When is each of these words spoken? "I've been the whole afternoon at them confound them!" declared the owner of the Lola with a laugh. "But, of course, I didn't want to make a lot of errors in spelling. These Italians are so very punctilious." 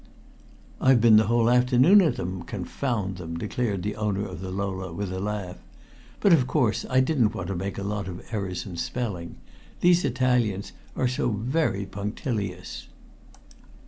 "I've 0.81 0.99
been 0.99 1.17
the 1.17 1.27
whole 1.27 1.47
afternoon 1.47 2.01
at 2.01 2.15
them 2.15 2.41
confound 2.41 3.17
them!" 3.17 3.37
declared 3.37 3.83
the 3.83 3.95
owner 3.97 4.25
of 4.25 4.41
the 4.41 4.49
Lola 4.49 4.91
with 4.91 5.13
a 5.13 5.19
laugh. 5.19 5.57
"But, 6.21 6.33
of 6.33 6.47
course, 6.47 6.87
I 6.89 7.01
didn't 7.01 7.35
want 7.35 7.49
to 7.49 7.55
make 7.55 7.77
a 7.77 7.83
lot 7.83 8.07
of 8.07 8.25
errors 8.31 8.65
in 8.65 8.77
spelling. 8.77 9.35
These 9.81 10.03
Italians 10.03 10.71
are 10.95 11.07
so 11.07 11.29
very 11.29 11.85
punctilious." 11.85 12.87